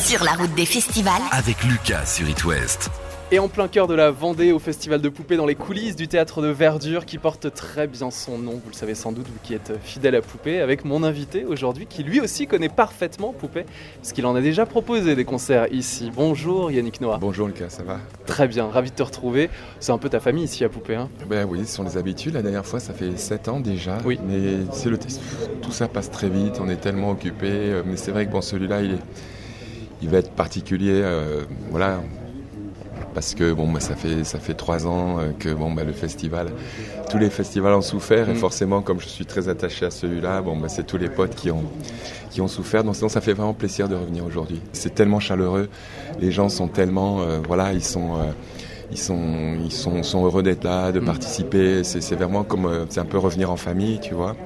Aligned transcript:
Sur 0.00 0.24
la 0.24 0.32
route 0.32 0.54
des 0.54 0.66
festivals. 0.66 1.22
Avec 1.30 1.62
Lucas 1.64 2.06
sur 2.06 2.28
It 2.28 2.44
West. 2.44 2.90
Et 3.32 3.38
en 3.38 3.48
plein 3.48 3.68
cœur 3.68 3.86
de 3.86 3.94
la 3.94 4.10
Vendée, 4.10 4.52
au 4.52 4.58
Festival 4.58 5.00
de 5.00 5.08
Poupées, 5.08 5.36
dans 5.36 5.46
les 5.46 5.54
coulisses 5.54 5.96
du 5.96 6.08
théâtre 6.08 6.42
de 6.42 6.48
Verdure, 6.48 7.06
qui 7.06 7.18
porte 7.18 7.52
très 7.52 7.86
bien 7.86 8.10
son 8.10 8.38
nom, 8.38 8.52
vous 8.52 8.70
le 8.70 8.74
savez 8.74 8.94
sans 8.94 9.12
doute, 9.12 9.26
vous 9.26 9.38
qui 9.42 9.54
êtes 9.54 9.72
fidèle 9.82 10.14
à 10.14 10.20
Poupée, 10.20 10.60
avec 10.60 10.84
mon 10.84 11.02
invité 11.02 11.44
aujourd'hui, 11.44 11.86
qui 11.86 12.02
lui 12.02 12.20
aussi 12.20 12.46
connaît 12.46 12.68
parfaitement 12.68 13.32
Poupée, 13.32 13.64
parce 13.96 14.12
qu'il 14.12 14.26
en 14.26 14.36
a 14.36 14.40
déjà 14.40 14.66
proposé 14.66 15.16
des 15.16 15.24
concerts 15.24 15.72
ici. 15.72 16.12
Bonjour 16.14 16.70
Yannick 16.70 17.00
Noah. 17.00 17.18
Bonjour 17.18 17.46
Lucas, 17.46 17.70
ça 17.70 17.82
va 17.82 17.98
Très 18.26 18.46
bien, 18.46 18.68
ravi 18.68 18.90
de 18.90 18.96
te 18.96 19.02
retrouver. 19.02 19.48
C'est 19.80 19.92
un 19.92 19.98
peu 19.98 20.10
ta 20.10 20.20
famille 20.20 20.44
ici 20.44 20.64
à 20.64 20.68
Poupée. 20.68 20.96
Hein 20.96 21.08
Ben 21.28 21.46
oui, 21.48 21.66
ce 21.66 21.74
sont 21.76 21.84
les 21.84 21.96
habitudes. 21.96 22.34
La 22.34 22.42
dernière 22.42 22.66
fois, 22.66 22.78
ça 22.78 22.92
fait 22.92 23.16
7 23.16 23.48
ans 23.48 23.60
déjà. 23.60 23.98
Oui. 24.04 24.18
Mais 24.26 24.64
c'est 24.72 24.90
le 24.90 24.98
tout 24.98 25.72
ça 25.72 25.88
passe 25.88 26.10
très 26.10 26.28
vite, 26.28 26.58
on 26.60 26.68
est 26.68 26.76
tellement 26.76 27.10
occupé. 27.10 27.82
Mais 27.86 27.96
c'est 27.96 28.12
vrai 28.12 28.26
que 28.26 28.30
bon, 28.30 28.42
celui-là, 28.42 28.82
il, 28.82 28.92
est... 28.92 28.98
il 30.04 30.10
va 30.10 30.18
être 30.18 30.30
particulier. 30.30 31.00
euh, 31.02 31.42
voilà, 31.70 32.00
parce 33.14 33.34
que 33.34 33.52
bon, 33.52 33.70
bah, 33.72 33.80
ça 33.80 33.94
fait 33.96 34.24
ça 34.24 34.38
fait 34.38 34.54
trois 34.54 34.86
ans 34.86 35.18
euh, 35.18 35.30
que 35.38 35.48
bon, 35.52 35.72
bah, 35.72 35.84
le 35.84 35.92
festival, 35.92 36.48
tous 37.10 37.18
les 37.18 37.30
festivals 37.30 37.72
ont 37.74 37.80
souffert 37.82 38.28
et 38.28 38.32
Mm. 38.34 38.36
forcément, 38.36 38.82
comme 38.82 39.00
je 39.00 39.08
suis 39.08 39.24
très 39.26 39.48
attaché 39.48 39.86
à 39.86 39.90
celui-là, 39.90 40.42
bon, 40.42 40.56
bah, 40.56 40.68
c'est 40.68 40.84
tous 40.86 40.98
les 40.98 41.08
potes 41.08 41.34
qui 41.34 41.50
ont 41.50 41.64
qui 42.30 42.40
ont 42.40 42.48
souffert. 42.48 42.82
Donc 42.84 42.96
sinon, 42.96 43.08
ça 43.08 43.20
fait 43.20 43.32
vraiment 43.32 43.54
plaisir 43.54 43.88
de 43.88 43.94
revenir 43.94 44.24
aujourd'hui. 44.24 44.60
C'est 44.72 44.94
tellement 44.94 45.20
chaleureux, 45.20 45.68
les 46.20 46.32
gens 46.32 46.48
sont 46.48 46.66
tellement, 46.68 47.20
euh, 47.20 47.38
voilà, 47.46 47.72
ils 47.72 47.84
sont 47.84 48.16
euh, 48.16 48.32
ils 48.90 48.98
sont, 48.98 49.56
ils 49.64 49.72
sont, 49.72 50.02
sont 50.02 50.24
heureux 50.24 50.42
d'être 50.42 50.64
là, 50.64 50.92
de 50.92 51.00
Mm. 51.00 51.04
participer. 51.04 51.84
C'est 51.84 52.14
vraiment 52.16 52.44
comme, 52.44 52.68
c'est 52.90 53.00
un 53.00 53.04
peu 53.06 53.18
revenir 53.18 53.50
en 53.50 53.56
famille, 53.56 53.98
tu 54.00 54.14
vois. 54.14 54.36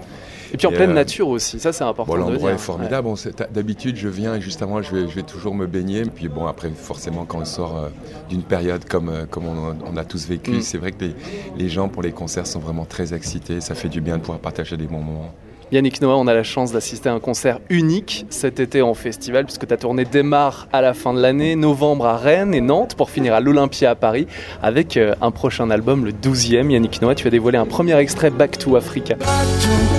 Et 0.53 0.57
puis 0.57 0.67
en 0.67 0.71
Et, 0.71 0.75
pleine 0.75 0.91
euh, 0.91 0.95
nature 0.95 1.29
aussi, 1.29 1.59
ça 1.61 1.73
c'est 1.73 1.85
important 1.85 2.13
Bon, 2.13 2.19
l'endroit 2.19 2.53
est 2.53 2.59
formidable. 2.59 3.09
Bon, 3.09 3.15
D'habitude, 3.53 3.97
je 3.97 4.09
viens 4.09 4.35
et 4.35 4.41
juste 4.41 4.63
avant, 4.63 4.83
je 4.83 4.95
vais, 4.95 5.09
je 5.09 5.15
vais 5.15 5.23
toujours 5.23 5.55
me 5.55 5.67
baigner. 5.67 6.03
Puis 6.05 6.29
bon, 6.29 6.47
après, 6.47 6.71
forcément, 6.71 7.25
quand 7.25 7.39
on 7.39 7.45
sort 7.45 7.77
euh, 7.77 7.89
d'une 8.29 8.43
période 8.43 8.85
comme, 8.85 9.09
euh, 9.09 9.27
comme 9.29 9.47
on, 9.47 9.77
on 9.87 9.97
a 9.97 10.05
tous 10.05 10.27
vécu, 10.27 10.49
Mm. 10.49 10.63
c'est 10.63 10.79
vrai 10.79 10.93
que 10.93 11.05
les, 11.05 11.15
les 11.57 11.69
gens 11.69 11.89
pour 11.89 12.03
les 12.03 12.13
concerts 12.13 12.47
sont 12.47 12.61
vraiment 12.61 12.85
très 12.85 13.15
excités. 13.15 13.61
Ça 13.61 13.75
fait 13.75 13.89
du 13.89 14.01
bien 14.01 14.17
de 14.17 14.23
pouvoir 14.23 14.39
partager 14.39 14.77
des 14.77 14.87
bons 14.87 15.01
moments. 15.01 15.33
Yannick 15.71 16.01
Noah, 16.01 16.17
on 16.17 16.27
a 16.27 16.33
la 16.33 16.45
chance 16.45 16.73
d'assister 16.73 17.11
à 17.11 17.13
un 17.13 17.21
concert 17.21 17.61
unique 17.69 18.25
cet 18.31 18.59
été 18.59 18.81
en 18.81 18.95
festival, 18.95 19.45
puisque 19.45 19.67
ta 19.67 19.77
tournée 19.77 20.07
démarre 20.07 20.67
à 20.73 20.81
la 20.81 20.95
fin 20.95 21.13
de 21.13 21.21
l'année, 21.21 21.57
novembre 21.57 22.07
à 22.07 22.17
Rennes 22.17 22.55
et 22.55 22.63
Nantes, 22.63 22.95
pour 22.95 23.11
finir 23.11 23.35
à 23.35 23.41
l'Olympia 23.41 23.91
à 23.91 23.95
Paris, 23.95 24.27
avec 24.63 24.99
un 24.99 25.31
prochain 25.31 25.69
album, 25.69 26.07
le 26.07 26.13
12e. 26.13 26.71
Yannick 26.71 27.03
Noah, 27.03 27.15
tu 27.15 27.27
as 27.27 27.31
dévoilé 27.31 27.59
un 27.59 27.67
premier 27.67 27.97
extrait, 27.99 28.31
Back 28.31 28.57
to 28.57 28.77
Africa. 28.77 29.17
Africa, 29.21 29.98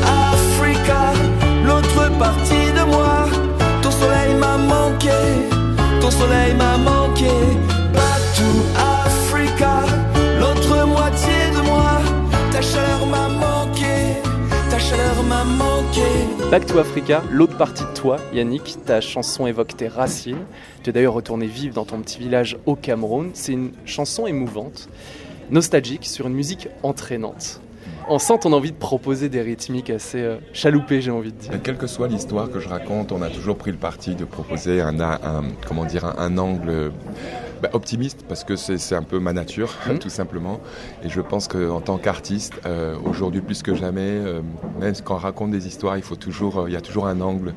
soleil 6.20 6.54
m'a. 6.56 6.70
Back 16.52 16.66
to 16.66 16.80
Africa, 16.80 17.22
l'autre 17.30 17.56
partie 17.58 17.84
de 17.84 17.94
toi, 17.94 18.18
Yannick, 18.34 18.78
ta 18.84 19.02
chanson 19.02 19.46
évoque 19.46 19.78
tes 19.78 19.88
racines. 19.88 20.46
Tu 20.82 20.90
es 20.90 20.94
d'ailleurs 20.94 21.14
retourné 21.14 21.46
vivre 21.46 21.76
dans 21.76 21.86
ton 21.86 22.00
petit 22.02 22.18
village 22.18 22.58
au 22.66 22.76
Cameroun. 22.76 23.30
C'est 23.36 23.52
une 23.52 23.72
chanson 23.86 24.26
émouvante, 24.26 24.90
nostalgique, 25.52 26.08
sur 26.08 26.26
une 26.26 26.34
musique 26.34 26.68
entraînante. 26.82 27.62
On 28.08 28.18
sent 28.20 28.40
ton 28.42 28.54
envie 28.54 28.72
de 28.72 28.78
proposer 28.78 29.30
des 29.30 29.42
rythmiques 29.42 29.90
assez 29.90 30.20
euh, 30.22 30.38
chaloupées, 30.54 31.02
j'ai 31.02 31.12
envie 31.12 31.32
de 31.32 31.38
dire. 31.38 31.52
Mais 31.54 31.60
quelle 31.60 31.78
que 31.78 31.86
soit 31.88 32.08
l'histoire 32.08 32.50
que 32.50 32.60
je 32.60 32.68
raconte, 32.68 33.12
on 33.12 33.22
a 33.22 33.30
toujours 33.30 33.56
pris 33.58 33.72
le 33.72 33.78
parti 33.78 34.16
de 34.16 34.26
proposer 34.26 34.82
un, 34.82 35.00
un- 35.00 35.44
comment 35.68 35.86
dire, 35.86 36.06
un, 36.06 36.16
un 36.18 36.38
angle 36.38 36.92
bah, 37.62 37.70
optimiste 37.74 38.24
parce 38.28 38.44
que 38.44 38.56
c'est 38.56 38.96
un 38.96 39.04
peu 39.04 39.20
ma 39.20 39.34
nature, 39.34 39.74
Mhm. 39.88 40.00
tout 40.00 40.10
simplement. 40.10 40.60
Et 41.04 41.10
je 41.10 41.22
pense 41.22 41.48
qu'en 41.48 41.82
tant 41.82 41.98
qu'artiste, 41.98 42.54
euh, 42.66 42.96
aujourd'hui 43.04 43.42
plus 43.42 43.62
que 43.62 43.76
jamais, 43.76 44.02
euh, 44.10 44.42
même 44.80 44.94
quand 45.04 45.16
on 45.16 45.18
raconte 45.18 45.52
des 45.52 45.68
histoires, 45.68 45.98
il 45.98 46.04
faut 46.04 46.16
toujours, 46.16 46.60
euh, 46.62 46.64
il 46.70 46.74
y 46.74 46.78
a 46.78 46.82
toujours 46.82 47.06
un 47.08 47.20
angle 47.22 47.54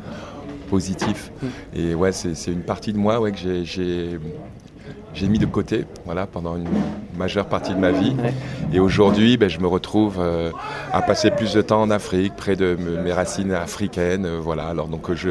positif. 0.69 1.31
Mhm. 1.43 1.51
Et 1.75 1.95
ouais, 1.95 2.12
c'est 2.12 2.35
c'est 2.35 2.51
une 2.53 2.62
partie 2.62 2.93
de 2.93 2.99
moi 2.99 3.21
ouais, 3.21 3.33
que 3.33 3.39
j'ai- 3.65 4.19
j'ai 5.15 5.28
mis 5.28 5.39
de 5.39 5.47
côté, 5.47 5.84
voilà, 6.06 6.27
pendant 6.27 6.56
une 6.56 6.67
majeure 7.17 7.47
partie 7.47 7.75
de 7.75 7.78
ma 7.78 7.91
vie. 7.91 8.15
Et 8.73 8.81
aujourd'hui, 8.81 9.37
ben, 9.37 9.49
je 9.50 9.59
me 9.61 9.67
retrouve 9.67 10.17
euh, 10.19 10.50
à 10.93 11.03
passer 11.03 11.31
plus 11.31 11.53
de 11.55 11.61
temps 11.62 11.83
en 11.83 11.91
Afrique, 11.91 12.34
près 12.37 12.56
de 12.56 12.77
me- 12.78 13.03
mes 13.03 13.12
racines 13.12 13.53
africaines. 13.53 14.25
euh, 14.27 14.39
voilà. 14.41 14.65
Alors 14.69 14.89
donc 14.89 15.12
je 15.15 15.31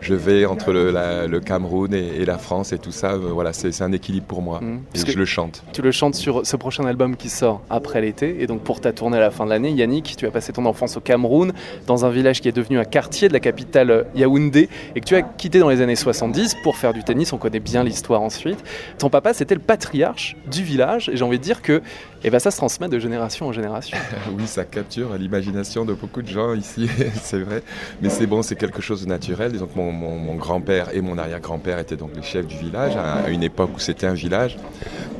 je 0.00 0.14
vais 0.14 0.44
entre 0.46 0.72
le, 0.72 0.90
la- 0.90 1.26
le 1.26 1.40
Cameroun 1.40 1.92
et, 1.94 2.20
et 2.20 2.24
la 2.24 2.38
France 2.38 2.72
et 2.72 2.78
tout 2.78 2.92
ça. 2.92 3.12
euh, 3.12 3.30
voilà, 3.32 3.52
c'est 3.52 3.82
un 3.82 3.92
équilibre 3.92 4.26
pour 4.26 4.42
moi. 4.42 4.60
Et 4.94 5.02
que- 5.02 5.10
je 5.12 5.18
le 5.18 5.24
chante. 5.24 5.62
Tu 5.72 5.82
le 5.82 5.92
chantes 5.92 6.14
sur 6.14 6.46
ce 6.46 6.56
prochain 6.56 6.84
album 6.86 7.16
qui 7.16 7.28
sort 7.28 7.60
après 7.70 8.00
l'été. 8.00 8.42
Et 8.42 8.46
donc 8.46 8.62
pour 8.62 8.80
ta 8.80 8.92
tournée 8.92 9.16
à 9.18 9.20
la 9.20 9.30
fin 9.30 9.44
de 9.44 9.50
l'année, 9.50 9.70
Yannick, 9.72 10.14
tu 10.16 10.26
as 10.26 10.30
passé 10.30 10.52
ton 10.52 10.64
enfance 10.66 10.96
au 10.96 11.00
Cameroun, 11.00 11.52
dans 11.86 12.04
un 12.04 12.10
village 12.10 12.40
qui 12.40 12.48
est 12.48 12.52
devenu 12.52 12.78
un 12.78 12.84
quartier 12.84 13.28
de 13.28 13.32
la 13.32 13.40
capitale 13.40 13.90
euh, 13.90 14.02
Yaoundé, 14.14 14.68
et 14.94 15.00
que 15.00 15.04
tu 15.04 15.14
as 15.16 15.22
quitté 15.22 15.58
dans 15.58 15.68
les 15.68 15.80
années 15.80 15.96
70 15.96 16.56
pour 16.62 16.76
faire 16.76 16.92
du 16.92 17.02
tennis. 17.04 17.32
On 17.32 17.38
connaît 17.38 17.60
bien 17.60 17.84
l'histoire 17.84 18.22
ensuite. 18.22 18.62
Ton 18.98 19.10
papa, 19.10 19.34
c'était 19.34 19.54
le 19.54 19.60
patriarche 19.60 20.36
du 20.50 20.62
village. 20.62 21.08
Et 21.08 21.16
j'ai 21.16 21.24
envie 21.24 21.38
de 21.38 21.44
dire 21.44 21.62
que 21.62 21.82
eh 22.22 22.30
ben, 22.30 22.38
ça 22.38 22.50
se 22.50 22.56
transmet 22.58 22.88
de 22.88 22.98
génération 22.98 23.46
en 23.46 23.52
génération. 23.52 23.96
Oui, 24.36 24.46
ça 24.46 24.64
capture 24.64 25.14
l'imagination 25.18 25.84
de 25.84 25.92
beaucoup 25.94 26.22
de 26.22 26.28
gens 26.28 26.54
ici, 26.54 26.88
c'est 27.22 27.40
vrai. 27.40 27.62
Mais 28.02 28.08
c'est 28.10 28.26
bon, 28.26 28.42
c'est 28.42 28.56
quelque 28.56 28.80
chose 28.82 29.02
de 29.02 29.08
naturel. 29.08 29.52
Donc 29.52 29.74
mon, 29.74 29.89
mon- 29.92 30.34
grand-père 30.36 30.94
et 30.94 31.00
mon 31.00 31.18
arrière-grand-père 31.18 31.78
étaient 31.78 31.96
donc 31.96 32.10
les 32.16 32.22
chefs 32.22 32.46
du 32.46 32.56
village 32.56 32.96
à, 32.96 33.14
à 33.24 33.28
une 33.30 33.42
époque 33.42 33.70
où 33.76 33.78
c'était 33.78 34.06
un 34.06 34.14
village. 34.14 34.56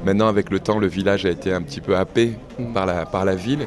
Maintenant, 0.05 0.29
avec 0.29 0.51
le 0.51 0.61
temps, 0.61 0.79
le 0.79 0.87
village 0.87 1.27
a 1.27 1.31
été 1.31 1.53
un 1.53 1.61
petit 1.63 1.81
peu 1.81 1.97
happé. 1.97 2.33
Par 2.75 2.87
la, 2.87 3.07
par 3.07 3.25
la 3.25 3.35
ville. 3.35 3.67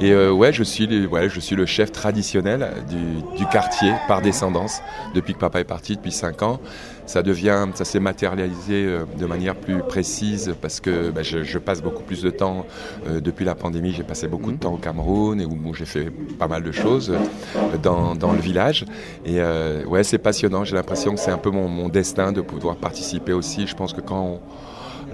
Et 0.00 0.12
euh, 0.12 0.32
ouais, 0.32 0.52
je 0.52 0.62
suis, 0.62 1.06
ouais, 1.06 1.28
je 1.28 1.40
suis 1.40 1.56
le 1.56 1.66
chef 1.66 1.92
traditionnel 1.92 2.68
du, 2.88 3.22
du 3.38 3.46
quartier 3.46 3.92
par 4.08 4.20
descendance 4.22 4.80
depuis 5.14 5.34
que 5.34 5.38
papa 5.38 5.60
est 5.60 5.64
parti 5.64 5.96
depuis 5.96 6.12
5 6.12 6.42
ans. 6.42 6.60
Ça 7.06 7.22
devient, 7.22 7.66
ça 7.74 7.84
s'est 7.84 8.00
matérialisé 8.00 8.86
euh, 8.86 9.04
de 9.18 9.26
manière 9.26 9.54
plus 9.54 9.82
précise 9.82 10.54
parce 10.62 10.80
que 10.80 11.10
bah, 11.10 11.22
je, 11.22 11.42
je 11.42 11.58
passe 11.58 11.82
beaucoup 11.82 12.02
plus 12.02 12.22
de 12.22 12.30
temps 12.30 12.64
euh, 13.06 13.20
depuis 13.20 13.44
la 13.44 13.54
pandémie. 13.54 13.92
J'ai 13.92 14.04
passé 14.04 14.26
beaucoup 14.26 14.48
de 14.50 14.54
Mhm. 14.54 14.58
temps 14.58 14.72
au 14.74 14.78
Cameroun 14.78 15.40
et 15.40 15.44
où, 15.44 15.74
j'ai 15.74 15.84
fait 15.84 16.10
pas 16.38 16.48
mal 16.48 16.62
de 16.62 16.72
choses 16.72 17.10
euh, 17.10 17.76
dans, 17.82 18.14
dans 18.14 18.32
le 18.32 18.40
village. 18.40 18.86
Et 19.26 19.38
ouais, 19.86 20.02
c'est 20.04 20.18
passionnant. 20.18 20.64
J'ai 20.64 20.74
l'impression 20.76 21.14
que 21.14 21.20
c'est 21.20 21.30
un 21.30 21.38
peu 21.38 21.50
mon, 21.50 21.68
mon 21.68 21.88
destin 21.88 22.32
de 22.32 22.40
pouvoir 22.40 22.76
participer 22.76 23.32
aussi. 23.32 23.66
Je 23.66 23.74
pense 23.74 23.92
que 23.92 24.00
quand 24.00 24.20
on, 24.22 24.40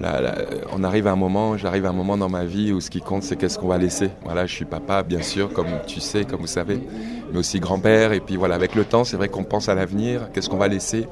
la- 0.01 0.35
on 0.75 0.83
arrive 0.83 1.05
à 1.07 1.11
un 1.11 1.15
moment, 1.15 1.57
j'arrive 1.57 1.85
à 1.85 1.89
un 1.89 1.93
moment 1.93 2.17
dans 2.17 2.29
ma 2.29 2.43
vie 2.43 2.71
où 2.73 2.81
ce 2.81 2.89
qui 2.89 3.01
compte, 3.01 3.21
c'est 3.23 3.35
qu'est-ce 3.35 3.59
qu'on 3.59 3.67
va 3.67 3.77
laisser. 3.77 4.09
Voilà, 4.23 4.45
je 4.47 4.53
suis 4.53 4.65
papa, 4.65 5.03
bien 5.03 5.21
sûr, 5.21 5.53
comme 5.53 5.67
tu 5.85 5.99
sais, 5.99 6.25
comme 6.25 6.41
vous 6.41 6.47
savez, 6.47 6.79
mais 7.31 7.37
aussi 7.39 7.59
grand-père. 7.59 8.11
Et 8.13 8.19
puis 8.19 8.35
voilà, 8.37 8.55
avec 8.55 8.73
le 8.73 8.83
temps, 8.85 9.03
c'est 9.03 9.17
vrai 9.17 9.29
qu'on 9.29 9.43
pense 9.43 9.69
à 9.69 9.75
l'avenir, 9.75 10.29
qu'est-ce 10.33 10.49
qu'on 10.49 10.57
va 10.57 10.67
laisser. 10.67 11.07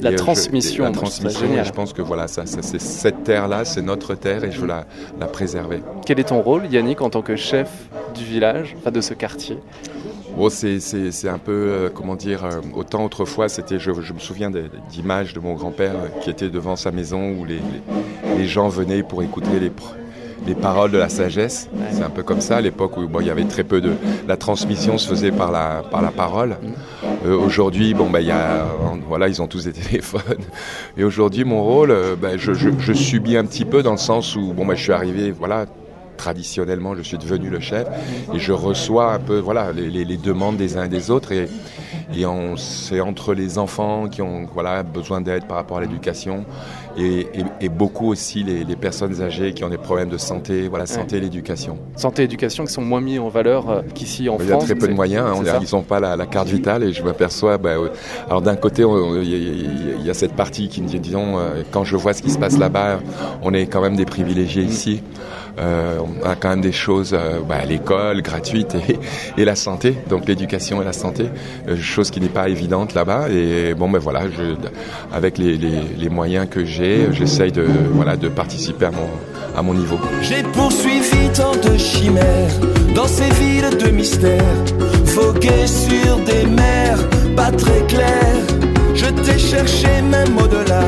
La 0.00 0.10
Et, 0.10 0.14
euh, 0.14 0.16
je- 0.16 0.22
transmission, 0.22 0.84
la 0.84 0.90
transmission. 0.90 1.46
Et 1.54 1.64
je 1.64 1.72
pense 1.72 1.92
que 1.92 2.02
voilà, 2.02 2.26
ça, 2.26 2.46
ça, 2.46 2.62
c'est 2.62 2.80
cette 2.80 3.22
terre-là, 3.22 3.64
c'est 3.64 3.82
notre 3.82 4.14
terre, 4.16 4.42
et 4.44 4.50
je 4.50 4.60
veux 4.60 4.66
la, 4.66 4.86
la 5.20 5.26
préserver. 5.26 5.80
Quel 6.04 6.18
est 6.18 6.24
ton 6.24 6.40
rôle, 6.40 6.66
Yannick, 6.66 7.00
en 7.00 7.10
tant 7.10 7.22
que 7.22 7.36
chef 7.36 7.68
du 8.14 8.24
village, 8.24 8.74
enfin 8.78 8.90
de 8.90 9.00
ce 9.00 9.14
quartier? 9.14 9.58
Bon, 10.36 10.48
c'est, 10.48 11.28
un 11.28 11.38
peu, 11.38 11.52
euh, 11.52 11.88
comment 11.92 12.16
dire, 12.16 12.44
euh, 12.44 12.60
autant 12.74 13.04
autrefois, 13.04 13.48
c'était, 13.48 13.78
je, 13.78 13.92
je 14.00 14.12
me 14.12 14.18
souviens 14.18 14.50
d'images 14.88 15.34
de 15.34 15.40
mon 15.40 15.54
grand-père 15.54 15.94
euh, 15.94 16.20
qui 16.22 16.30
était 16.30 16.48
devant 16.48 16.74
sa 16.74 16.90
maison 16.90 17.32
où 17.32 17.44
les, 17.44 17.56
les, 17.56 18.38
les 18.38 18.46
gens 18.46 18.68
venaient 18.68 19.02
pour 19.02 19.22
écouter 19.22 19.60
les, 19.60 20.54
paroles 20.54 20.90
de 20.90 20.98
la 20.98 21.10
sagesse. 21.10 21.68
Ouais. 21.74 21.86
C'est 21.92 22.02
un 22.02 22.10
peu 22.10 22.22
comme 22.22 22.40
ça, 22.40 22.56
à 22.56 22.60
l'époque 22.62 22.96
où 22.96 23.06
bon, 23.06 23.20
il 23.20 23.26
y 23.26 23.30
avait 23.30 23.44
très 23.44 23.62
peu 23.62 23.80
de... 23.80 23.92
La 24.26 24.36
transmission 24.36 24.96
se 24.96 25.06
faisait 25.06 25.32
par 25.32 25.52
la, 25.52 25.84
par 25.90 26.00
la 26.00 26.10
parole. 26.10 26.56
Euh, 27.26 27.36
aujourd'hui, 27.36 27.92
bon, 27.92 28.08
bah, 28.08 28.20
il 28.20 28.26
y 28.26 28.32
a, 28.32 28.66
voilà, 29.06 29.28
ils 29.28 29.42
ont 29.42 29.46
tous 29.46 29.64
des 29.64 29.72
téléphones. 29.80 30.44
Et 30.96 31.04
aujourd'hui, 31.04 31.44
mon 31.44 31.62
rôle, 31.62 31.94
bah, 32.20 32.36
je, 32.38 32.54
je, 32.54 32.70
je 32.78 32.92
subis 32.94 33.36
un 33.36 33.44
petit 33.44 33.66
peu 33.66 33.82
dans 33.82 33.92
le 33.92 33.98
sens 33.98 34.34
où 34.34 34.54
bon, 34.54 34.64
bah, 34.64 34.74
je 34.74 34.82
suis 34.82 34.92
arrivé, 34.92 35.30
voilà, 35.30 35.66
traditionnellement, 36.26 36.94
je 36.94 37.02
suis 37.02 37.18
devenu 37.18 37.48
le 37.50 37.58
chef 37.60 37.86
et 38.32 38.38
je 38.38 38.52
reçois 38.52 39.12
un 39.14 39.18
peu 39.18 39.38
voilà, 39.38 39.72
les, 39.72 39.90
les- 39.90 40.04
les 40.04 40.16
demandes 40.16 40.56
des 40.56 40.76
uns 40.76 40.84
et 40.84 40.88
des 40.88 41.10
autres. 41.10 41.32
Et, 41.32 41.48
et 42.16 42.24
on- 42.26 42.56
c'est 42.56 43.00
entre 43.00 43.34
les 43.34 43.58
enfants 43.58 44.06
qui 44.08 44.22
ont 44.22 44.46
voilà, 44.54 44.82
besoin 44.84 45.20
d'aide 45.20 45.44
par 45.46 45.56
rapport 45.56 45.78
à 45.78 45.80
l'éducation 45.80 46.44
et, 46.96 47.20
et- 47.40 47.44
et 47.62 47.68
beaucoup 47.68 48.08
aussi 48.08 48.42
les, 48.44 48.64
les 48.64 48.76
personnes 48.76 49.20
âgées 49.20 49.52
qui 49.54 49.64
ont 49.64 49.68
des 49.76 49.78
problèmes 49.88 50.10
de 50.10 50.18
santé, 50.18 50.68
voilà, 50.68 50.86
santé 50.86 51.16
et 51.16 51.20
l'éducation. 51.20 51.76
Santé 51.96 52.22
et 52.22 52.24
éducation 52.26 52.64
qui 52.66 52.72
sont 52.72 52.82
moins 52.82 53.00
mis 53.00 53.18
en 53.18 53.28
valeur 53.28 53.68
euh, 53.70 53.82
qu'ici 53.94 54.28
en 54.28 54.36
Il 54.38 54.44
y 54.44 54.48
a 54.48 54.52
France. 54.52 54.64
très 54.66 54.74
peu 54.76 54.86
de 54.88 54.92
moyens, 54.94 55.26
hein, 55.26 55.32
on 55.36 55.46
a- 55.46 55.58
ils 55.60 55.74
n'ont 55.74 55.82
pas 55.82 55.98
la, 56.00 56.14
la 56.16 56.26
carte 56.26 56.48
vitale 56.48 56.84
et 56.84 56.92
je 56.92 57.02
m'aperçois, 57.02 57.58
bah, 57.58 57.70
euh, 57.70 57.88
alors 58.28 58.42
d'un 58.42 58.56
côté, 58.56 58.82
il 58.82 59.28
y, 60.04 60.08
a- 60.08 60.12
y 60.12 60.14
cette 60.14 60.34
partie 60.34 60.68
qui 60.68 60.82
me 60.82 60.86
dit, 60.88 61.00
disons, 61.00 61.38
euh, 61.38 61.62
quand 61.72 61.82
je 61.84 61.96
vois 61.96 62.12
ce 62.12 62.22
qui 62.22 62.30
se 62.30 62.38
passe 62.38 62.58
là-bas, 62.58 63.00
on 63.42 63.52
est 63.54 63.66
quand 63.66 63.80
même 63.80 63.96
des 63.96 64.04
privilégiés 64.04 64.62
ici. 64.62 65.02
Euh, 65.58 65.98
on 66.00 66.26
a 66.26 66.34
quand 66.34 66.50
même 66.50 66.60
des 66.60 66.72
choses, 66.72 67.14
euh, 67.14 67.40
bah, 67.46 67.64
l'école 67.68 68.22
gratuite 68.22 68.76
et, 69.38 69.44
la 69.44 69.54
santé, 69.54 69.96
donc 70.08 70.26
l'éducation 70.26 70.80
et 70.80 70.84
la 70.84 70.92
santé, 70.92 71.26
euh, 71.68 71.76
chose 71.76 72.10
qui 72.10 72.20
n'est 72.20 72.28
pas 72.28 72.48
évidente 72.48 72.94
là-bas. 72.94 73.28
Et 73.30 73.74
bon, 73.74 73.90
ben 73.90 73.98
voilà, 73.98 74.22
avec 75.12 75.38
les, 75.38 76.08
moyens 76.08 76.46
que 76.50 76.64
j'ai, 76.64 77.12
j'essaye 77.12 77.52
de 77.52 78.28
participer 78.28 78.86
à 78.86 78.90
mon 78.90 79.08
à 79.56 79.62
mon 79.62 79.74
niveau. 79.74 79.98
J'ai 80.22 80.42
poursuivi 80.42 81.28
tant 81.34 81.52
de 81.52 81.76
chimères 81.76 82.52
dans 82.94 83.06
ces 83.06 83.30
villes 83.30 83.76
de 83.78 83.90
mystère, 83.90 84.54
fogué 85.06 85.66
sur 85.66 86.16
des 86.24 86.46
mers 86.46 86.98
pas 87.36 87.50
très 87.50 87.86
claires. 87.86 88.46
Je 88.94 89.06
t'ai 89.06 89.38
cherché 89.38 89.88
même 90.02 90.36
au-delà 90.38 90.82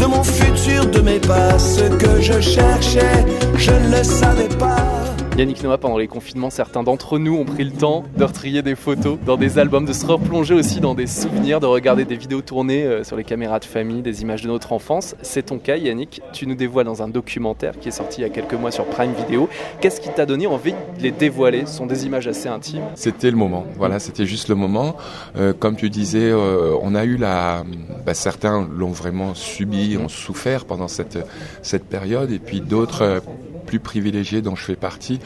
de 0.00 0.06
mon 0.06 0.24
futur, 0.24 0.86
de 0.86 1.00
mes 1.00 1.20
pas, 1.20 1.58
ce 1.58 1.82
que 1.82 2.20
je 2.22 2.40
cherchais, 2.40 3.24
je 3.56 3.70
ne 3.70 3.96
le 3.96 4.02
savais 4.02 4.48
pas. 4.58 4.99
Yannick 5.40 5.62
Noah, 5.62 5.78
pendant 5.78 5.96
les 5.96 6.06
confinements, 6.06 6.50
certains 6.50 6.82
d'entre 6.82 7.18
nous 7.18 7.34
ont 7.34 7.46
pris 7.46 7.64
le 7.64 7.70
temps 7.70 8.04
de 8.14 8.24
retrier 8.24 8.60
des 8.60 8.74
photos 8.74 9.16
dans 9.24 9.38
des 9.38 9.58
albums, 9.58 9.86
de 9.86 9.94
se 9.94 10.04
replonger 10.04 10.52
aussi 10.52 10.80
dans 10.80 10.94
des 10.94 11.06
souvenirs, 11.06 11.60
de 11.60 11.66
regarder 11.66 12.04
des 12.04 12.16
vidéos 12.16 12.42
tournées 12.42 12.84
euh, 12.84 13.04
sur 13.04 13.16
les 13.16 13.24
caméras 13.24 13.58
de 13.58 13.64
famille, 13.64 14.02
des 14.02 14.20
images 14.20 14.42
de 14.42 14.48
notre 14.48 14.74
enfance. 14.74 15.16
C'est 15.22 15.46
ton 15.46 15.56
cas, 15.56 15.78
Yannick. 15.78 16.20
Tu 16.34 16.46
nous 16.46 16.54
dévoiles 16.54 16.84
dans 16.84 17.02
un 17.02 17.08
documentaire 17.08 17.78
qui 17.78 17.88
est 17.88 17.90
sorti 17.90 18.20
il 18.20 18.24
y 18.24 18.26
a 18.26 18.28
quelques 18.28 18.52
mois 18.52 18.70
sur 18.70 18.84
Prime 18.84 19.14
Video. 19.14 19.48
Qu'est-ce 19.80 20.02
qui 20.02 20.10
t'a 20.10 20.26
donné 20.26 20.46
envie 20.46 20.72
de 20.72 21.02
les 21.02 21.10
dévoiler? 21.10 21.64
Ce 21.64 21.72
sont 21.72 21.86
des 21.86 22.04
images 22.04 22.28
assez 22.28 22.50
intimes. 22.50 22.84
C'était 22.94 23.30
le 23.30 23.38
moment. 23.38 23.64
Voilà, 23.78 23.98
c'était 23.98 24.26
juste 24.26 24.50
le 24.50 24.56
moment. 24.56 24.98
Euh, 25.38 25.54
comme 25.58 25.76
tu 25.76 25.88
disais, 25.88 26.30
euh, 26.30 26.76
on 26.82 26.94
a 26.94 27.06
eu 27.06 27.16
la. 27.16 27.64
Bah, 28.04 28.12
certains 28.12 28.68
l'ont 28.76 28.92
vraiment 28.92 29.34
subi, 29.34 29.96
ont 29.96 30.10
souffert 30.10 30.66
pendant 30.66 30.88
cette 30.88 31.18
cette 31.62 31.86
période, 31.86 32.30
et 32.30 32.38
puis 32.38 32.60
d'autres 32.60 33.22
plus 33.70 33.78
privilégiés 33.78 34.42
dont 34.42 34.56
je 34.56 34.64
fais 34.64 34.74
partie, 34.74 35.20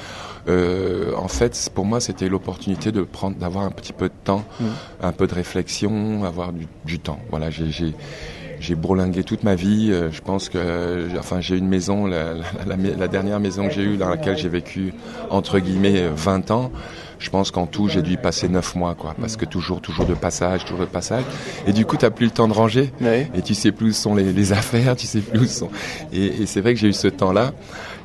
euh, 0.48 1.14
en 1.16 1.28
fait, 1.28 1.70
pour 1.74 1.86
moi, 1.86 1.98
c'était 1.98 2.28
l'opportunité 2.28 2.92
de 2.92 3.00
prendre, 3.00 3.36
d'avoir 3.38 3.64
un 3.64 3.70
petit 3.70 3.94
peu 3.94 4.10
de 4.10 4.14
temps, 4.22 4.44
mmh. 4.60 4.64
un 5.00 5.12
peu 5.12 5.26
de 5.26 5.34
réflexion, 5.34 6.24
avoir 6.24 6.52
du, 6.52 6.66
du 6.84 6.98
temps. 6.98 7.18
Voilà, 7.30 7.48
j'ai, 7.48 7.70
j'ai, 7.70 8.74
bourlingué 8.74 9.24
toute 9.24 9.44
ma 9.44 9.54
vie. 9.54 9.88
Euh, 9.90 10.10
je 10.12 10.20
pense 10.20 10.50
que, 10.50 11.08
enfin, 11.18 11.40
j'ai 11.40 11.56
une 11.56 11.68
maison, 11.68 12.04
la, 12.06 12.34
la, 12.34 12.42
la, 12.66 12.76
la 12.76 13.08
dernière 13.08 13.40
maison 13.40 13.66
que 13.66 13.72
j'ai 13.72 13.84
eue, 13.84 13.96
dans 13.96 14.10
laquelle 14.10 14.36
j'ai 14.36 14.50
vécu 14.50 14.92
entre 15.30 15.58
guillemets 15.58 16.06
20 16.14 16.50
ans. 16.50 16.70
Je 17.24 17.30
pense 17.30 17.50
qu'en 17.50 17.64
tout, 17.66 17.88
j'ai 17.88 18.02
dû 18.02 18.12
y 18.12 18.16
passer 18.18 18.50
neuf 18.50 18.74
mois, 18.74 18.94
quoi, 18.94 19.14
parce 19.18 19.38
que 19.38 19.46
toujours, 19.46 19.80
toujours 19.80 20.04
de 20.04 20.12
passage, 20.12 20.66
toujours 20.66 20.80
de 20.84 20.90
passage. 20.90 21.24
Et 21.66 21.72
du 21.72 21.86
coup, 21.86 21.96
t'as 21.96 22.10
plus 22.10 22.26
le 22.26 22.30
temps 22.32 22.48
de 22.48 22.52
ranger, 22.52 22.92
Oui. 23.00 23.26
et 23.34 23.40
tu 23.42 23.54
sais 23.54 23.72
plus 23.72 23.88
où 23.88 23.92
sont 23.94 24.14
les, 24.14 24.30
les 24.30 24.52
affaires, 24.60 24.94
tu 24.94 25.06
sais 25.06 25.20
plus 25.20 25.40
où 25.40 25.46
sont. 25.46 25.70
Et, 26.12 26.26
et 26.42 26.46
c'est 26.46 26.60
vrai 26.60 26.74
que 26.74 26.80
j'ai 26.80 26.88
eu 26.88 26.92
ce 26.92 27.08
temps-là, 27.08 27.52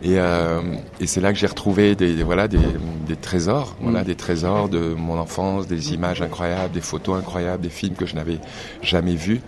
et, 0.02 0.18
euh, 0.20 0.62
et 1.02 1.06
c'est 1.06 1.20
là 1.20 1.34
que 1.34 1.38
j'ai 1.38 1.48
retrouvé 1.48 1.96
des, 1.96 2.16
des- 2.16 2.24
voilà 2.24 2.48
des, 2.48 2.60
des 3.06 3.18
trésors, 3.18 3.76
voilà 3.82 4.06
des 4.06 4.16
trésors 4.16 4.70
de 4.70 4.94
mon 4.98 5.20
enfance, 5.20 5.68
des 5.68 5.94
images 5.94 6.22
incroyables, 6.22 6.72
des 6.74 6.80
photos 6.80 7.20
incroyables, 7.20 7.62
des 7.62 7.70
films 7.70 7.96
que 7.96 8.06
je 8.06 8.16
n'avais 8.16 8.40
jamais 8.82 9.16
vus, 9.16 9.42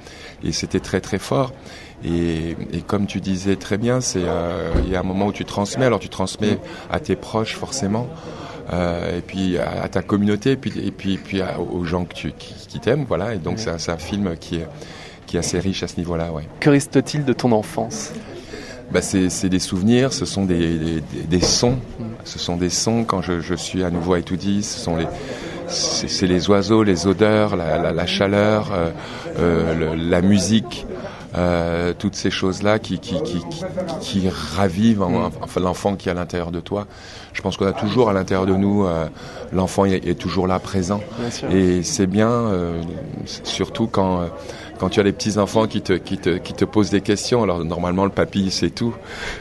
et 0.43 0.51
c'était 0.51 0.81
très 0.81 0.99
très 0.99 1.17
fort. 1.17 1.53
Et, 2.03 2.57
et 2.73 2.81
comme 2.85 3.05
tu 3.05 3.21
disais 3.21 3.55
très 3.55 3.77
bien, 3.77 4.01
c'est 4.01 4.23
euh, 4.25 4.71
il 4.85 4.91
y 4.91 4.95
a 4.95 4.99
un 4.99 5.03
moment 5.03 5.27
où 5.27 5.31
tu 5.31 5.45
transmets. 5.45 5.85
Alors 5.85 5.99
tu 5.99 6.09
transmets 6.09 6.57
à 6.89 6.99
tes 6.99 7.15
proches 7.15 7.55
forcément, 7.55 8.07
euh, 8.73 9.17
et 9.17 9.21
puis 9.21 9.57
à, 9.57 9.83
à 9.83 9.87
ta 9.89 10.01
communauté, 10.01 10.51
et 10.51 10.55
puis 10.57 10.71
et 10.85 10.91
puis 10.91 11.17
puis 11.17 11.41
à- 11.41 11.59
aux 11.59 11.83
gens 11.83 12.05
que 12.05 12.13
tu, 12.13 12.31
qui, 12.31 12.53
qui 12.67 12.79
t'aiment, 12.79 13.05
voilà. 13.07 13.35
Et 13.35 13.37
donc 13.37 13.59
c'est 13.59 13.69
un, 13.69 13.77
c'est 13.77 13.91
un 13.91 13.97
film 13.97 14.35
qui 14.39 14.55
est 14.57 14.67
qui 15.27 15.37
est 15.37 15.39
assez 15.39 15.59
riche 15.59 15.83
à 15.83 15.87
ce 15.87 15.97
niveau-là, 15.97 16.31
ouais. 16.31 16.43
Que 16.59 16.69
reste-t-il 16.69 17.23
de 17.25 17.33
ton 17.33 17.51
enfance? 17.51 18.11
Bah 18.91 19.01
c'est 19.01 19.29
c'est 19.29 19.47
des 19.49 19.59
souvenirs, 19.59 20.11
ce 20.11 20.25
sont 20.25 20.43
des, 20.43 20.77
des, 20.77 21.01
des- 21.29 21.39
sons, 21.41 21.77
ce 22.25 22.37
sont 22.39 22.57
des 22.57 22.69
sons 22.69 23.05
quand 23.05 23.21
je, 23.21 23.39
je 23.39 23.55
suis 23.55 23.83
à 23.85 23.89
nouveau 23.89 24.13
à 24.15 24.19
Etoudi, 24.19 24.63
ce 24.63 24.79
sont 24.79 24.97
les 24.97 25.07
c'est 25.67 26.09
c'est 26.09 26.27
les 26.27 26.49
oiseaux, 26.49 26.83
les 26.83 27.07
odeurs, 27.07 27.55
la, 27.55 27.77
la, 27.77 27.93
la 27.93 28.05
chaleur, 28.05 28.71
euh, 28.73 28.89
euh, 29.39 29.95
le- 29.95 30.09
la 30.09 30.21
musique, 30.21 30.85
euh, 31.35 31.93
toutes 31.97 32.15
ces 32.15 32.29
choses-là 32.31 32.79
qui, 32.79 32.99
qui, 32.99 33.21
qui, 33.23 33.39
qui, 34.01 34.29
ravivent 34.29 35.01
en- 35.01 35.29
enfin, 35.41 35.59
l'enfant 35.61 35.95
qui 35.95 36.09
est 36.09 36.11
à 36.11 36.15
l'intérieur 36.15 36.51
de 36.51 36.59
toi. 36.59 36.87
Je 37.33 37.41
pense 37.41 37.55
qu'on 37.57 37.67
a 37.67 37.71
toujours 37.73 38.09
à 38.09 38.13
l'intérieur 38.13 38.45
de 38.45 38.55
nous, 38.55 38.85
euh, 38.85 39.07
l'enfant 39.53 39.85
est, 39.85 40.05
est 40.05 40.19
toujours 40.19 40.47
là, 40.47 40.59
présent. 40.59 40.99
Et 41.49 41.83
c'est 41.83 42.07
bien, 42.07 42.29
euh, 42.29 42.81
surtout 43.43 43.87
quand, 43.87 44.21
euh, 44.21 44.25
quand 44.79 44.89
tu 44.89 44.99
as 44.99 45.03
des 45.03 45.13
petits 45.13 45.37
enfants 45.37 45.67
qui 45.67 45.81
te, 45.81 45.93
qui, 45.93 46.17
te, 46.17 46.37
qui 46.37 46.53
te 46.53 46.65
posent 46.65 46.89
des 46.89 47.01
questions. 47.01 47.43
Alors 47.43 47.63
normalement 47.63 48.03
le 48.03 48.11
papy 48.11 48.41
il 48.45 48.51
sait 48.51 48.69
tout, 48.71 48.93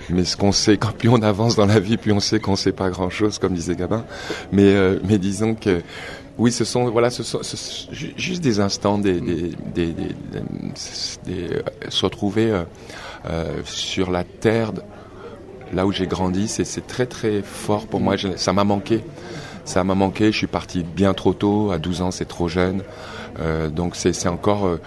mais 0.08 0.24
ce 0.24 0.36
qu'on 0.36 0.52
sait, 0.52 0.76
quand 0.76 0.92
plus 0.92 1.08
on 1.08 1.22
avance 1.22 1.56
dans 1.56 1.66
la 1.66 1.80
vie, 1.80 1.96
plus 1.96 2.12
on 2.12 2.20
sait 2.20 2.38
qu'on 2.38 2.56
sait 2.56 2.72
pas 2.72 2.90
grand 2.90 3.10
chose, 3.10 3.38
comme 3.38 3.54
disait 3.54 3.74
Gabin. 3.74 4.04
Mais, 4.52 4.62
euh, 4.74 4.98
mais 5.08 5.18
disons 5.18 5.54
que 5.56 5.80
oui, 6.40 6.50
ce 6.50 6.64
sont 6.64 6.90
voilà, 6.90 7.10
ce 7.10 7.22
sont, 7.22 7.42
ce 7.42 7.56
sont 7.56 7.92
ju- 7.92 8.12
juste 8.16 8.42
des 8.42 8.58
instants, 8.60 8.98
des, 8.98 9.20
des, 9.20 9.42
des, 9.74 9.92
des- 9.92 9.92
des- 9.92 10.42
des- 11.26 11.54
euh, 11.54 11.62
se 11.88 12.04
retrouver 12.04 12.50
euh, 12.50 12.64
euh, 13.28 13.60
sur 13.64 14.10
la 14.10 14.24
terre, 14.24 14.72
là 15.72 15.86
où 15.86 15.92
j'ai 15.92 16.06
grandi, 16.06 16.48
c'est 16.48 16.64
c'est 16.64 16.86
très 16.86 17.06
très 17.06 17.42
fort 17.42 17.86
pour 17.86 18.00
moi. 18.00 18.16
Je- 18.16 18.36
ça 18.36 18.52
m'a 18.52 18.64
manqué. 18.64 19.04
Ça 19.66 19.84
m'a 19.84 19.94
manqué, 19.94 20.32
je 20.32 20.38
suis 20.38 20.46
parti 20.46 20.82
bien 20.82 21.12
trop 21.14 21.34
tôt, 21.34 21.70
à 21.70 21.78
12 21.78 22.00
ans 22.02 22.10
c'est 22.10 22.24
trop 22.24 22.48
jeune. 22.48 22.82
Euh, 23.38 23.68
donc 23.68 23.94
c'est 23.96 24.28
encore, 24.28 24.78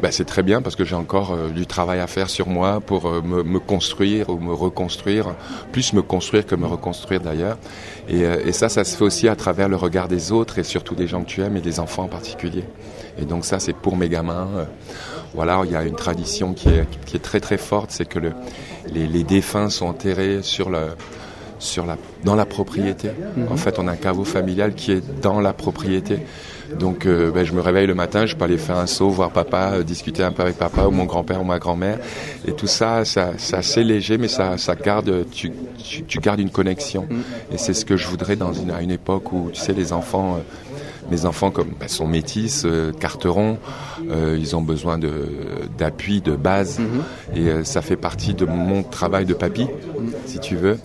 bah, 0.00 0.12
c'est 0.12 0.24
très 0.24 0.42
bien 0.44 0.62
parce 0.62 0.76
que 0.76 0.84
j'ai 0.84 0.94
encore 0.94 1.32
euh, 1.32 1.48
du 1.48 1.66
travail 1.66 1.98
à 1.98 2.06
faire 2.06 2.30
sur 2.30 2.48
moi 2.48 2.80
pour 2.80 3.10
me, 3.22 3.42
me 3.42 3.58
construire 3.58 4.28
ou 4.30 4.38
me 4.38 4.52
reconstruire, 4.52 5.34
plus 5.72 5.92
me 5.92 6.02
construire 6.02 6.46
que 6.46 6.54
me 6.54 6.66
reconstruire 6.66 7.20
d'ailleurs. 7.20 7.58
Et, 8.08 8.24
euh, 8.24 8.40
et 8.46 8.52
ça, 8.52 8.68
ça 8.68 8.84
se 8.84 8.96
fait 8.96 9.04
aussi 9.04 9.28
à 9.28 9.34
travers 9.34 9.68
le 9.68 9.76
regard 9.76 10.06
des 10.06 10.30
autres 10.30 10.58
et 10.58 10.64
surtout 10.64 10.94
des 10.94 11.08
gens 11.08 11.22
que 11.22 11.28
tu 11.28 11.42
aimes 11.42 11.56
et 11.56 11.60
des 11.60 11.80
enfants 11.80 12.04
en 12.04 12.08
particulier. 12.08 12.64
Et 13.20 13.24
donc 13.24 13.44
ça, 13.44 13.58
c'est 13.58 13.74
pour 13.74 13.96
mes 13.96 14.08
gamins. 14.08 14.48
Voilà, 15.34 15.60
il 15.64 15.72
y 15.72 15.76
a 15.76 15.82
une 15.82 15.96
tradition 15.96 16.54
qui 16.54 16.68
est, 16.68 16.86
qui 17.04 17.16
est 17.16 17.20
très 17.20 17.40
très 17.40 17.58
forte, 17.58 17.90
c'est 17.90 18.06
que 18.06 18.18
le, 18.18 18.32
les, 18.92 19.06
les 19.06 19.24
défunts 19.24 19.68
sont 19.68 19.86
enterrés 19.86 20.42
sur 20.42 20.70
le 20.70 20.94
sur 21.58 21.86
la, 21.86 21.96
dans 22.24 22.34
la 22.34 22.46
propriété. 22.46 23.10
En 23.50 23.56
fait, 23.56 23.78
on 23.78 23.88
a 23.88 23.92
un 23.92 23.96
caveau 23.96 24.24
familial 24.24 24.74
qui 24.74 24.92
est 24.92 25.20
dans 25.20 25.40
la 25.40 25.52
propriété. 25.52 26.20
Donc, 26.78 27.06
euh, 27.06 27.30
ben, 27.30 27.44
je 27.44 27.54
me 27.54 27.62
réveille 27.62 27.86
le 27.86 27.94
matin, 27.94 28.26
je 28.26 28.36
peux 28.36 28.44
aller 28.44 28.58
faire 28.58 28.76
un 28.76 28.86
saut, 28.86 29.08
voir 29.08 29.30
papa, 29.30 29.70
euh, 29.72 29.82
discuter 29.82 30.22
un 30.22 30.32
peu 30.32 30.42
avec 30.42 30.58
papa 30.58 30.84
ou 30.84 30.90
mon 30.90 31.06
grand-père 31.06 31.40
ou 31.40 31.44
ma 31.44 31.58
grand-mère. 31.58 31.98
Et 32.46 32.52
tout 32.52 32.66
ça, 32.66 33.06
ça 33.06 33.30
c'est 33.38 33.56
assez 33.56 33.82
léger, 33.82 34.18
mais 34.18 34.28
ça, 34.28 34.58
ça 34.58 34.74
garde, 34.74 35.24
tu, 35.30 35.50
tu, 35.82 36.04
tu 36.04 36.18
gardes 36.18 36.40
une 36.40 36.50
connexion. 36.50 37.08
Et 37.50 37.56
c'est 37.56 37.72
ce 37.72 37.86
que 37.86 37.96
je 37.96 38.06
voudrais 38.06 38.36
dans 38.36 38.52
une, 38.52 38.70
à 38.70 38.82
une 38.82 38.90
époque 38.90 39.32
où, 39.32 39.48
tu 39.50 39.60
sais, 39.60 39.72
les 39.72 39.94
enfants, 39.94 40.36
euh, 40.36 40.40
mes 41.10 41.24
enfants 41.24 41.50
comme 41.50 41.70
ben, 41.80 41.88
sont 41.88 42.06
métis, 42.06 42.64
euh, 42.64 42.92
carterons, 42.92 43.58
euh, 44.10 44.36
ils 44.38 44.54
ont 44.56 44.62
besoin 44.62 44.98
de 44.98 45.28
d'appui, 45.78 46.20
de 46.20 46.36
base, 46.36 46.80
et 47.34 47.48
euh, 47.48 47.64
ça 47.64 47.82
fait 47.82 47.96
partie 47.96 48.34
de 48.34 48.44
mon 48.44 48.82
travail 48.82 49.24
de 49.24 49.34
papy, 49.34 49.66
si 50.26 50.38
tu 50.38 50.56
veux, 50.56 50.78